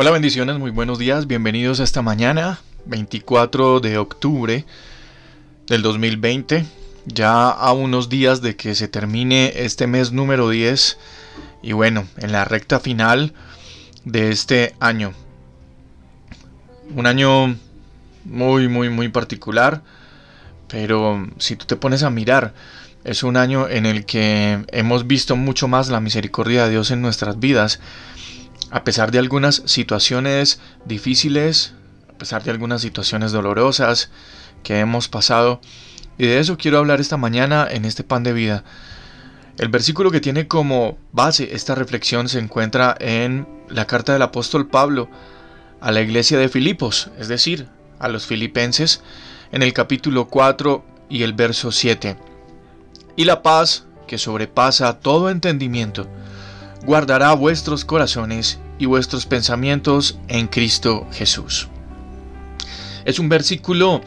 Hola 0.00 0.12
bendiciones, 0.12 0.58
muy 0.58 0.70
buenos 0.70 0.98
días, 0.98 1.26
bienvenidos 1.26 1.78
a 1.78 1.84
esta 1.84 2.00
mañana, 2.00 2.58
24 2.86 3.80
de 3.80 3.98
octubre 3.98 4.64
del 5.66 5.82
2020, 5.82 6.64
ya 7.04 7.50
a 7.50 7.72
unos 7.74 8.08
días 8.08 8.40
de 8.40 8.56
que 8.56 8.74
se 8.74 8.88
termine 8.88 9.52
este 9.56 9.86
mes 9.86 10.10
número 10.10 10.48
10 10.48 10.96
y 11.62 11.72
bueno, 11.72 12.06
en 12.16 12.32
la 12.32 12.46
recta 12.46 12.80
final 12.80 13.34
de 14.06 14.30
este 14.30 14.74
año. 14.80 15.12
Un 16.96 17.04
año 17.04 17.54
muy, 18.24 18.68
muy, 18.68 18.88
muy 18.88 19.10
particular, 19.10 19.82
pero 20.66 21.28
si 21.36 21.56
tú 21.56 21.66
te 21.66 21.76
pones 21.76 22.04
a 22.04 22.08
mirar, 22.08 22.54
es 23.04 23.22
un 23.22 23.36
año 23.36 23.68
en 23.68 23.84
el 23.84 24.06
que 24.06 24.64
hemos 24.68 25.06
visto 25.06 25.36
mucho 25.36 25.68
más 25.68 25.90
la 25.90 26.00
misericordia 26.00 26.64
de 26.64 26.70
Dios 26.70 26.90
en 26.90 27.02
nuestras 27.02 27.38
vidas, 27.38 27.80
a 28.70 28.84
pesar 28.84 29.10
de 29.10 29.18
algunas 29.18 29.62
situaciones 29.66 30.60
difíciles, 30.84 31.74
a 32.08 32.18
pesar 32.18 32.42
de 32.42 32.50
algunas 32.50 32.82
situaciones 32.82 33.32
dolorosas 33.32 34.10
que 34.62 34.78
hemos 34.78 35.08
pasado. 35.08 35.60
Y 36.18 36.26
de 36.26 36.38
eso 36.38 36.56
quiero 36.56 36.78
hablar 36.78 37.00
esta 37.00 37.16
mañana 37.16 37.66
en 37.70 37.84
este 37.84 38.04
pan 38.04 38.22
de 38.22 38.32
vida. 38.32 38.64
El 39.58 39.68
versículo 39.68 40.10
que 40.10 40.20
tiene 40.20 40.46
como 40.46 40.98
base 41.12 41.54
esta 41.54 41.74
reflexión 41.74 42.28
se 42.28 42.38
encuentra 42.38 42.96
en 42.98 43.46
la 43.68 43.86
carta 43.86 44.12
del 44.12 44.22
apóstol 44.22 44.68
Pablo 44.68 45.10
a 45.80 45.92
la 45.92 46.00
iglesia 46.00 46.38
de 46.38 46.48
Filipos, 46.48 47.10
es 47.18 47.28
decir, 47.28 47.68
a 47.98 48.08
los 48.08 48.26
filipenses, 48.26 49.02
en 49.52 49.62
el 49.62 49.72
capítulo 49.72 50.28
4 50.28 50.84
y 51.08 51.22
el 51.24 51.32
verso 51.32 51.72
7. 51.72 52.16
Y 53.16 53.24
la 53.24 53.42
paz, 53.42 53.84
que 54.06 54.18
sobrepasa 54.18 55.00
todo 55.00 55.30
entendimiento, 55.30 56.06
guardará 56.84 57.32
vuestros 57.34 57.84
corazones 57.84 58.58
y 58.78 58.86
vuestros 58.86 59.26
pensamientos 59.26 60.18
en 60.28 60.46
Cristo 60.46 61.06
Jesús. 61.12 61.68
Es 63.04 63.18
un 63.18 63.28
versículo 63.28 64.00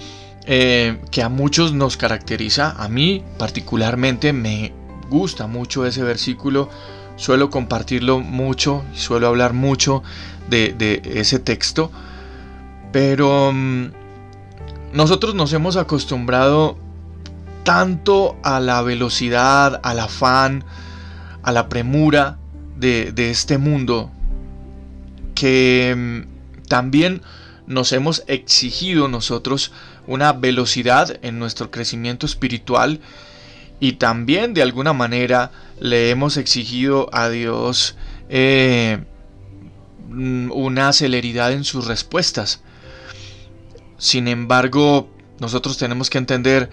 eh, 0.45 0.97
que 1.11 1.23
a 1.23 1.29
muchos 1.29 1.73
nos 1.73 1.97
caracteriza, 1.97 2.71
a 2.77 2.88
mí 2.89 3.23
particularmente 3.38 4.33
me 4.33 4.73
gusta 5.09 5.47
mucho 5.47 5.85
ese 5.85 6.03
versículo, 6.03 6.69
suelo 7.16 7.49
compartirlo 7.49 8.19
mucho, 8.19 8.83
suelo 8.94 9.27
hablar 9.27 9.53
mucho 9.53 10.03
de, 10.49 11.01
ese 11.05 11.39
texto, 11.39 11.91
pero 12.91 13.51
mm, 13.53 13.85
nosotros 14.94 15.35
nos 15.35 15.53
hemos 15.53 15.77
acostumbrado 15.77 16.77
tanto 17.63 18.35
a 18.44 18.59
la 18.59 18.81
velocidad, 18.81 19.79
al 19.83 19.99
afán, 19.99 20.66
a 21.41 21.51
la 21.51 21.69
premura 21.69 22.38
de, 22.77 23.29
este 23.29 23.57
mundo, 23.57 24.11
que 25.35 25.93
mm, 25.95 26.67
también 26.67 27.21
nos 27.67 27.91
hemos 27.93 28.23
exigido 28.27 29.07
nosotros 29.07 29.71
una 30.07 30.33
velocidad 30.33 31.17
en 31.21 31.39
nuestro 31.39 31.71
crecimiento 31.71 32.25
espiritual 32.25 32.99
y 33.79 33.94
también 33.94 34.53
de 34.53 34.61
alguna 34.61 34.94
manera 34.94 35.51
le 35.79 36.09
hemos 36.09 36.38
exigido 36.38 37.09
a 37.13 37.29
Dios 37.29 37.95
eh, 38.29 39.03
mm, 40.09 40.51
una 40.51 40.91
celeridad 40.94 41.51
en 41.51 41.63
sus 41.63 41.88
respuestas. 41.88 42.61
Sin 43.97 44.28
embargo, 44.28 45.09
nosotros 45.40 45.78
tenemos 45.78 46.09
que 46.09 46.17
entender 46.17 46.69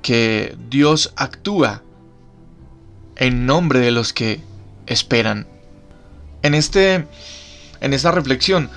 que 0.00 0.56
Dios 0.68 1.12
actúa 1.16 1.82
en 3.16 3.46
nombre 3.46 3.80
de 3.80 3.90
los 3.90 4.12
que 4.12 4.40
esperan. 4.86 5.46
En 6.42 6.54
este 6.54 7.06
en 7.80 7.92
esta 7.92 8.12
reflexión 8.12 8.70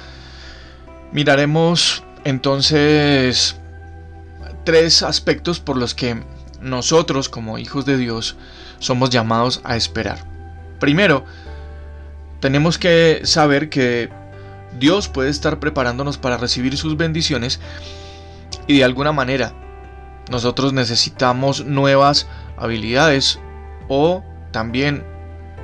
miraremos 1.11 2.03
entonces 2.23 3.55
tres 4.63 5.03
aspectos 5.03 5.59
por 5.59 5.77
los 5.77 5.93
que 5.93 6.23
nosotros 6.61 7.29
como 7.29 7.57
hijos 7.57 7.85
de 7.85 7.97
Dios 7.97 8.35
somos 8.79 9.09
llamados 9.11 9.61
a 9.63 9.75
esperar. 9.77 10.19
Primero, 10.79 11.23
tenemos 12.39 12.77
que 12.77 13.21
saber 13.23 13.69
que 13.69 14.09
Dios 14.79 15.07
puede 15.07 15.29
estar 15.29 15.59
preparándonos 15.59 16.17
para 16.17 16.37
recibir 16.37 16.77
sus 16.77 16.97
bendiciones 16.97 17.59
y 18.67 18.79
de 18.79 18.83
alguna 18.83 19.11
manera 19.11 19.53
nosotros 20.29 20.73
necesitamos 20.73 21.65
nuevas 21.65 22.27
habilidades 22.57 23.39
o 23.87 24.23
también 24.51 25.05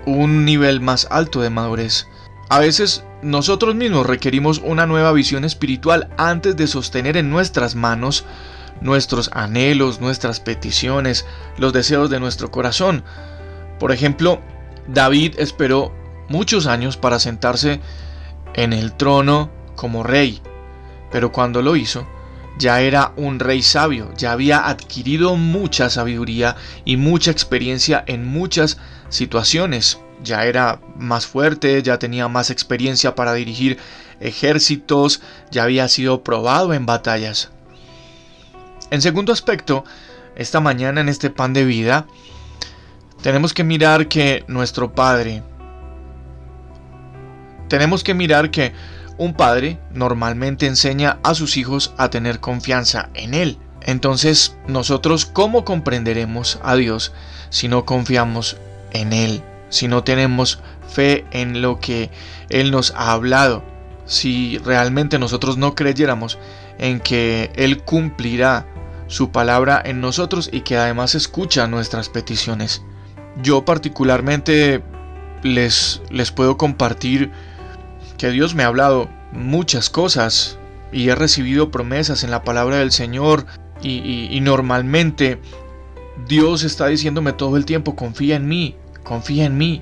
un 0.06 0.46
nivel 0.46 0.82
más 0.82 1.08
alto 1.10 1.42
de 1.42 1.50
madurez. 1.50 2.08
A 2.50 2.60
veces 2.60 3.04
nosotros 3.22 3.76
mismos 3.76 4.06
requerimos 4.06 4.60
una 4.64 4.86
nueva 4.86 5.12
visión 5.12 5.46
espiritual 5.46 6.10
antes 6.18 6.56
de 6.58 6.68
sostener 6.68 7.18
en 7.18 7.30
nuestras 7.30 7.76
manos 7.76 8.26
nuestros 8.82 9.30
anhelos, 9.34 10.02
nuestras 10.02 10.40
peticiones, 10.40 11.26
los 11.58 11.72
deseos 11.72 12.10
de 12.10 12.20
nuestro 12.20 12.52
corazón. 12.52 13.04
Por 13.80 13.92
ejemplo, 13.92 14.42
David 14.88 15.36
esperó 15.38 15.94
muchos 16.28 16.68
años 16.68 16.98
para 16.98 17.20
sentarse 17.20 17.80
en 18.54 18.74
el 18.74 18.94
trono 18.94 19.50
como 19.76 20.04
rey, 20.04 20.42
pero 21.12 21.32
cuando 21.32 21.62
lo 21.62 21.76
hizo, 21.76 22.08
ya 22.58 22.82
era 22.82 23.14
un 23.16 23.40
rey 23.40 23.62
sabio, 23.62 24.12
ya 24.18 24.32
había 24.32 24.68
adquirido 24.68 25.36
mucha 25.36 25.90
sabiduría 25.90 26.56
y 26.86 26.98
mucha 26.98 27.32
experiencia 27.32 28.04
en 28.08 28.26
muchas 28.26 28.78
situaciones. 29.10 30.00
Ya 30.24 30.46
era 30.46 30.80
más 30.98 31.26
fuerte, 31.26 31.82
ya 31.82 31.98
tenía 31.98 32.28
más 32.28 32.52
experiencia 32.52 33.16
para 33.16 33.34
dirigir 33.34 33.80
ejércitos, 34.20 35.22
ya 35.50 35.64
había 35.64 35.88
sido 35.88 36.24
probado 36.24 36.74
en 36.74 36.86
batallas. 36.86 37.50
En 38.92 39.02
segundo 39.02 39.34
aspecto, 39.34 39.84
esta 40.36 40.60
mañana 40.60 41.02
en 41.02 41.10
este 41.10 41.30
pan 41.30 41.54
de 41.54 41.66
vida, 41.66 42.06
tenemos 43.24 43.54
que 43.54 43.64
mirar 43.64 44.08
que 44.08 44.44
nuestro 44.48 44.94
Padre, 44.94 45.42
tenemos 47.68 48.04
que 48.04 48.14
mirar 48.14 48.52
que 48.52 48.74
un 49.22 49.36
padre 49.36 49.78
normalmente 49.94 50.66
enseña 50.66 51.20
a 51.22 51.36
sus 51.36 51.56
hijos 51.56 51.94
a 52.00 52.10
tener 52.10 52.40
confianza 52.40 53.10
en 53.14 53.36
Él. 53.36 53.60
Entonces, 53.84 54.58
nosotros, 54.68 55.28
¿cómo 55.28 55.64
comprenderemos 55.64 56.60
a 56.64 56.76
Dios 56.76 57.14
si 57.52 57.68
no 57.68 57.86
confiamos 57.86 58.58
en 58.94 59.14
Él? 59.14 59.44
Si 59.70 59.88
no 59.88 60.04
tenemos 60.04 60.58
fe 60.90 61.24
en 61.30 61.62
lo 61.62 61.80
que 61.80 62.10
Él 62.50 62.72
nos 62.72 62.96
ha 62.96 63.12
hablado. 63.12 63.64
Si 64.08 64.58
realmente 64.58 65.20
nosotros 65.20 65.56
no 65.56 65.76
creyéramos 65.76 66.40
en 66.80 67.00
que 67.00 67.52
Él 67.54 67.84
cumplirá 67.84 68.66
su 69.06 69.30
palabra 69.30 69.80
en 69.86 70.02
nosotros 70.02 70.50
y 70.52 70.62
que 70.62 70.78
además 70.78 71.14
escucha 71.14 71.68
nuestras 71.68 72.10
peticiones. 72.10 72.82
Yo 73.44 73.66
particularmente 73.66 74.84
les, 75.44 76.02
les 76.10 76.32
puedo 76.32 76.58
compartir 76.58 77.32
que 78.22 78.30
Dios 78.30 78.54
me 78.54 78.62
ha 78.62 78.68
hablado 78.68 79.10
muchas 79.32 79.90
cosas 79.90 80.60
y 80.92 81.10
he 81.10 81.16
recibido 81.16 81.72
promesas 81.72 82.24
en 82.24 82.30
la 82.30 82.44
palabra 82.44 82.78
del 82.78 82.92
Señor 82.92 83.48
y, 83.82 84.38
normalmente 84.44 85.42
Dios 86.28 86.62
está 86.62 86.86
diciéndome 86.86 87.34
todo 87.34 87.58
el 87.58 87.66
tiempo, 87.66 87.96
confía 87.96 88.36
en 88.36 88.48
mí, 88.48 88.76
confía 89.04 89.46
en 89.46 89.58
mí. 89.58 89.82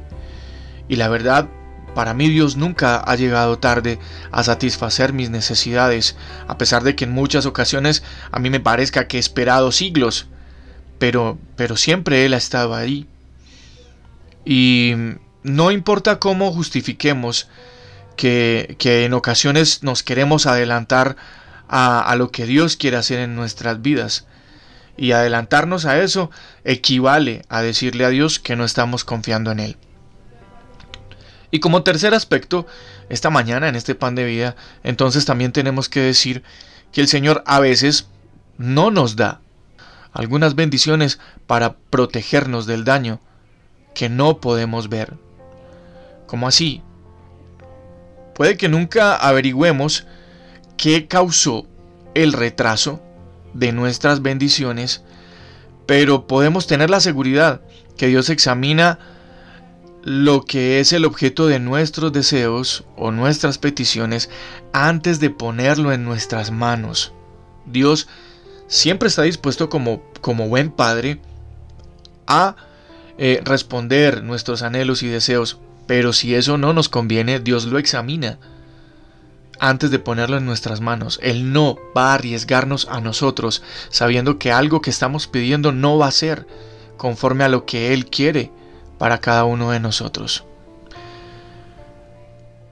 Y 0.87 0.95
la 0.95 1.09
verdad, 1.09 1.49
para 1.93 2.13
mí 2.13 2.29
Dios 2.29 2.55
nunca 2.55 2.95
ha 2.99 3.15
llegado 3.17 3.59
tarde 3.59 3.99
a 4.31 4.41
satisfacer 4.41 5.11
mis 5.11 5.29
necesidades, 5.29 6.15
a 6.47 6.57
pesar 6.57 6.83
de 6.83 6.95
que 6.95 7.03
en 7.03 7.11
muchas 7.11 7.45
ocasiones 7.45 8.03
a 8.31 8.39
mí 8.39 8.49
me 8.49 8.61
parezca 8.61 9.09
que 9.09 9.17
he 9.17 9.19
esperado 9.19 9.73
siglos, 9.73 10.27
pero, 10.97 11.37
pero 11.57 11.75
siempre 11.75 12.25
Él 12.25 12.33
ha 12.33 12.37
estado 12.37 12.73
ahí. 12.73 13.05
Y 14.45 14.93
no 15.43 15.71
importa 15.71 16.19
cómo 16.19 16.53
justifiquemos 16.53 17.49
que, 18.19 19.05
en 19.05 19.13
ocasiones 19.13 19.81
nos 19.81 20.03
queremos 20.03 20.45
adelantar 20.45 21.15
a, 21.69 22.01
a 22.01 22.15
lo 22.17 22.31
que 22.31 22.45
Dios 22.45 22.75
quiere 22.75 22.97
hacer 22.97 23.19
en 23.19 23.33
nuestras 23.33 23.81
vidas. 23.81 24.25
Y 24.97 25.13
adelantarnos 25.13 25.85
a 25.85 26.01
eso 26.01 26.29
equivale 26.65 27.43
a 27.47 27.61
decirle 27.61 28.03
a 28.03 28.09
Dios 28.09 28.39
que 28.39 28.57
no 28.57 28.65
estamos 28.65 29.05
confiando 29.05 29.51
en 29.51 29.61
Él. 29.61 29.77
Y 31.49 31.61
como 31.61 31.83
tercer 31.83 32.13
aspecto, 32.13 32.67
esta 33.07 33.29
mañana 33.29 33.69
en 33.69 33.77
este 33.77 33.95
pan 33.95 34.15
de 34.15 34.25
vida, 34.25 34.57
entonces 34.83 35.25
también 35.25 35.53
tenemos 35.53 35.87
que 35.87 36.01
decir 36.01 36.43
que 36.91 36.99
el 36.99 37.07
Señor 37.07 37.41
a 37.45 37.61
veces 37.61 38.07
no 38.57 38.91
nos 38.91 39.15
da 39.15 39.39
algunas 40.11 40.55
bendiciones 40.55 41.19
para 41.47 41.77
protegernos 41.77 42.65
del 42.65 42.83
daño 42.83 43.21
que 43.95 44.09
no 44.09 44.41
podemos 44.41 44.89
ver. 44.89 45.13
¿Cómo 46.27 46.49
así? 46.49 46.83
Puede 48.39 48.55
que 48.55 48.69
nunca 48.69 49.17
averigüemos 49.17 50.05
qué 50.77 51.09
causó 51.09 51.67
el 52.13 52.31
retraso 52.31 53.03
de 53.53 53.73
nuestras 53.73 54.21
bendiciones, 54.21 55.03
pero 55.85 56.25
podemos 56.25 56.65
tener 56.65 56.89
la 56.89 57.01
seguridad 57.01 57.59
que 57.97 58.07
Dios 58.07 58.29
examina 58.29 58.97
lo 60.03 60.45
que 60.45 60.79
es 60.79 60.93
el 60.93 61.03
objeto 61.03 61.47
de 61.47 61.59
nuestros 61.59 62.13
deseos 62.13 62.85
o 62.95 63.11
nuestras 63.11 63.57
peticiones 63.57 64.29
antes 64.71 65.19
de 65.19 65.31
ponerlo 65.31 65.91
en 65.91 66.05
nuestras 66.05 66.49
manos. 66.49 67.11
Dios 67.65 68.07
siempre 68.67 69.09
está 69.09 69.23
dispuesto 69.23 69.67
como, 69.67 70.01
como 70.21 70.47
buen 70.47 70.71
padre 70.71 71.19
a 72.25 72.55
eh, 73.17 73.41
responder 73.43 74.23
nuestros 74.23 74.61
anhelos 74.61 75.03
y 75.03 75.09
deseos, 75.09 75.59
pero 75.89 76.13
si 76.13 76.35
eso 76.35 76.59
no 76.59 76.71
nos 76.71 76.87
conviene, 76.87 77.39
Dios 77.39 77.65
lo 77.65 77.79
examina 77.79 78.37
antes 79.59 79.89
de 79.89 79.97
ponerlo 79.97 80.37
en 80.37 80.45
nuestras 80.45 80.81
manos. 80.81 81.19
Él 81.23 81.51
no 81.51 81.77
va 81.97 82.11
a 82.11 82.13
arriesgarnos 82.13 82.87
a 82.91 83.01
nosotros, 83.01 83.63
sabiendo 83.89 84.37
que 84.37 84.51
algo 84.51 84.81
que 84.81 84.91
estamos 84.91 85.25
pidiendo 85.25 85.71
no 85.71 85.97
va 85.97 86.05
a 86.05 86.11
ser 86.11 86.45
conforme 86.95 87.43
a 87.43 87.49
lo 87.49 87.65
que 87.65 87.91
Él 87.91 88.05
quiere 88.05 88.51
para 88.99 89.17
cada 89.17 89.45
uno 89.45 89.71
de 89.71 89.79
nosotros. 89.79 90.43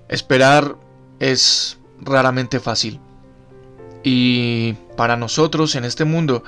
Esperar 0.10 0.76
es 1.20 1.80
raramente 2.00 2.60
fácil. 2.60 3.00
Y 4.04 4.74
para 4.96 5.18
nosotros 5.18 5.74
en 5.74 5.86
este 5.86 6.06
mundo, 6.06 6.44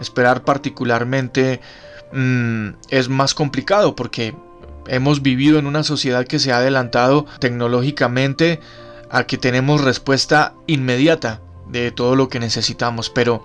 esperar 0.00 0.44
particularmente 0.44 1.60
mm, 2.12 2.68
es 2.90 3.08
más 3.08 3.34
complicado 3.34 3.96
porque 3.96 4.36
hemos 4.86 5.22
vivido 5.22 5.58
en 5.58 5.66
una 5.66 5.82
sociedad 5.82 6.26
que 6.26 6.38
se 6.38 6.52
ha 6.52 6.58
adelantado 6.58 7.26
tecnológicamente 7.38 8.60
a 9.10 9.24
que 9.24 9.38
tenemos 9.38 9.82
respuesta 9.82 10.54
inmediata 10.66 11.40
de 11.68 11.90
todo 11.90 12.16
lo 12.16 12.28
que 12.28 12.40
necesitamos, 12.40 13.10
pero 13.10 13.44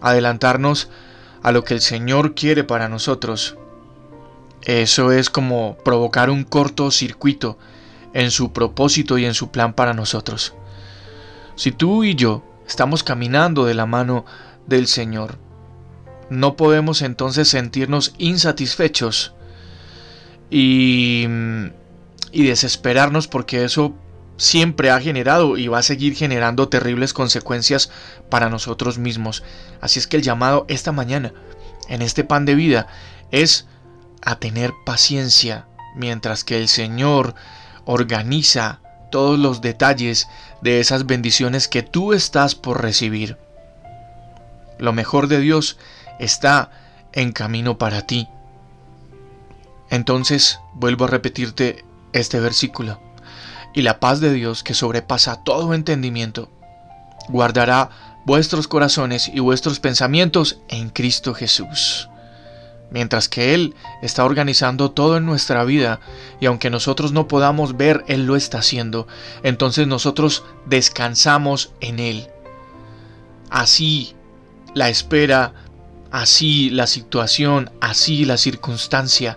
adelantarnos 0.00 0.88
a 1.42 1.52
lo 1.52 1.64
que 1.64 1.74
el 1.74 1.80
Señor 1.80 2.34
quiere 2.34 2.64
para 2.64 2.88
nosotros, 2.88 3.56
eso 4.62 5.10
es 5.10 5.28
como 5.28 5.76
provocar 5.84 6.30
un 6.30 6.44
cortocircuito 6.44 7.58
en 8.14 8.30
su 8.30 8.52
propósito 8.52 9.18
y 9.18 9.24
en 9.24 9.34
su 9.34 9.50
plan 9.50 9.72
para 9.72 9.92
nosotros. 9.92 10.54
Si 11.56 11.72
tú 11.72 12.04
y 12.04 12.14
yo 12.14 12.44
estamos 12.66 13.02
caminando 13.02 13.64
de 13.64 13.74
la 13.74 13.86
mano 13.86 14.24
del 14.66 14.86
Señor, 14.86 15.38
no 16.30 16.56
podemos 16.56 17.02
entonces 17.02 17.48
sentirnos 17.48 18.14
insatisfechos 18.18 19.34
y, 20.54 21.26
y 22.30 22.44
desesperarnos 22.44 23.26
porque 23.26 23.64
eso 23.64 23.94
siempre 24.36 24.90
ha 24.90 25.00
generado 25.00 25.56
y 25.56 25.68
va 25.68 25.78
a 25.78 25.82
seguir 25.82 26.14
generando 26.14 26.68
terribles 26.68 27.14
consecuencias 27.14 27.90
para 28.28 28.50
nosotros 28.50 28.98
mismos. 28.98 29.42
Así 29.80 29.98
es 29.98 30.06
que 30.06 30.18
el 30.18 30.22
llamado 30.22 30.66
esta 30.68 30.92
mañana, 30.92 31.32
en 31.88 32.02
este 32.02 32.22
pan 32.22 32.44
de 32.44 32.54
vida, 32.54 32.86
es 33.30 33.66
a 34.20 34.36
tener 34.36 34.72
paciencia 34.84 35.66
mientras 35.96 36.44
que 36.44 36.58
el 36.58 36.68
Señor 36.68 37.34
organiza 37.86 38.80
todos 39.10 39.38
los 39.38 39.62
detalles 39.62 40.28
de 40.60 40.80
esas 40.80 41.06
bendiciones 41.06 41.66
que 41.66 41.82
tú 41.82 42.12
estás 42.12 42.54
por 42.54 42.82
recibir. 42.82 43.38
Lo 44.78 44.92
mejor 44.92 45.28
de 45.28 45.40
Dios 45.40 45.78
está 46.18 46.70
en 47.14 47.32
camino 47.32 47.78
para 47.78 48.02
ti. 48.06 48.28
Entonces 49.92 50.58
vuelvo 50.72 51.04
a 51.04 51.08
repetirte 51.08 51.84
este 52.14 52.40
versículo 52.40 52.98
y 53.74 53.82
la 53.82 54.00
paz 54.00 54.20
de 54.20 54.32
Dios 54.32 54.62
que 54.62 54.72
sobrepasa 54.72 55.44
todo 55.44 55.74
entendimiento, 55.74 56.50
guardará 57.28 57.90
vuestros 58.24 58.68
corazones 58.68 59.28
y 59.28 59.40
vuestros 59.40 59.80
pensamientos 59.80 60.60
en 60.68 60.88
Cristo 60.88 61.34
Jesús. 61.34 62.08
Mientras 62.90 63.28
que 63.28 63.52
Él 63.52 63.74
está 64.00 64.24
organizando 64.24 64.92
todo 64.92 65.18
en 65.18 65.26
nuestra 65.26 65.62
vida 65.64 66.00
y 66.40 66.46
aunque 66.46 66.70
nosotros 66.70 67.12
no 67.12 67.28
podamos 67.28 67.76
ver, 67.76 68.02
Él 68.08 68.24
lo 68.24 68.34
está 68.34 68.60
haciendo, 68.60 69.06
entonces 69.42 69.86
nosotros 69.86 70.42
descansamos 70.64 71.74
en 71.82 71.98
Él. 71.98 72.28
Así 73.50 74.16
la 74.74 74.88
espera, 74.88 75.52
así 76.10 76.70
la 76.70 76.86
situación, 76.86 77.70
así 77.82 78.24
la 78.24 78.38
circunstancia 78.38 79.36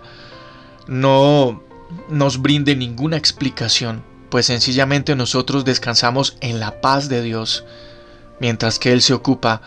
no 0.86 1.62
nos 2.08 2.40
brinde 2.40 2.76
ninguna 2.76 3.16
explicación 3.16 4.02
pues 4.30 4.46
sencillamente 4.46 5.14
nosotros 5.14 5.64
descansamos 5.64 6.36
en 6.40 6.60
la 6.60 6.80
paz 6.80 7.08
de 7.08 7.22
Dios, 7.22 7.64
mientras 8.40 8.78
que 8.78 8.92
Él 8.92 9.02
se 9.02 9.14
ocupa 9.14 9.62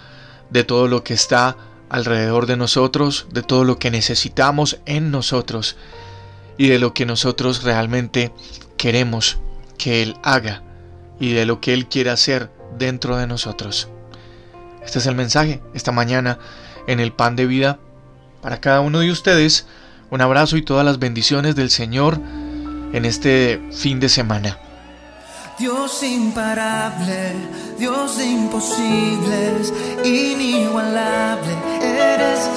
de 0.49 0.63
todo 0.63 0.87
lo 0.87 1.03
que 1.03 1.13
está 1.13 1.57
alrededor 1.89 2.45
de 2.45 2.57
nosotros, 2.57 3.27
de 3.31 3.41
todo 3.41 3.63
lo 3.63 3.79
que 3.79 3.91
necesitamos 3.91 4.79
en 4.85 5.11
nosotros 5.11 5.75
y 6.57 6.67
de 6.67 6.79
lo 6.79 6.93
que 6.93 7.05
nosotros 7.05 7.63
realmente 7.63 8.33
queremos 8.77 9.39
que 9.77 10.03
Él 10.03 10.17
haga 10.23 10.61
y 11.19 11.33
de 11.33 11.45
lo 11.45 11.61
que 11.61 11.73
Él 11.73 11.87
quiere 11.87 12.09
hacer 12.09 12.51
dentro 12.77 13.17
de 13.17 13.27
nosotros. 13.27 13.87
Este 14.83 14.99
es 14.99 15.05
el 15.05 15.15
mensaje 15.15 15.61
esta 15.73 15.91
mañana 15.91 16.37
en 16.87 16.99
el 16.99 17.13
pan 17.13 17.35
de 17.35 17.45
vida 17.45 17.79
para 18.41 18.59
cada 18.61 18.81
uno 18.81 18.99
de 18.99 19.11
ustedes. 19.11 19.67
Un 20.11 20.21
abrazo 20.21 20.57
y 20.57 20.61
todas 20.61 20.85
las 20.85 20.99
bendiciones 20.99 21.55
del 21.55 21.69
Señor 21.69 22.19
en 22.93 23.05
este 23.05 23.61
fin 23.71 23.99
de 23.99 24.09
semana. 24.09 24.57
Dios 25.59 26.03
imparable, 26.03 27.33
Dios 27.77 28.17
de 28.17 28.25
imposibles, 28.25 29.73
inigualable, 30.05 31.51
eres 31.81 32.49